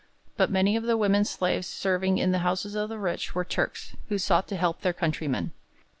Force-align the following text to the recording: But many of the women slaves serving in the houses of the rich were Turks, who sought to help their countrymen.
But 0.35 0.49
many 0.49 0.75
of 0.75 0.81
the 0.81 0.97
women 0.97 1.25
slaves 1.25 1.67
serving 1.67 2.17
in 2.17 2.31
the 2.31 2.39
houses 2.39 2.73
of 2.73 2.89
the 2.89 2.97
rich 2.97 3.35
were 3.35 3.45
Turks, 3.45 3.95
who 4.09 4.17
sought 4.17 4.47
to 4.47 4.55
help 4.55 4.81
their 4.81 4.93
countrymen. 4.93 5.51